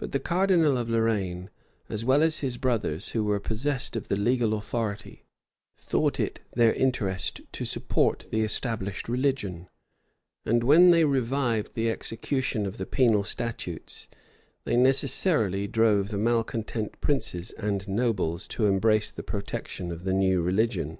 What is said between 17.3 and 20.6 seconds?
and nobles to embrace the protection of the new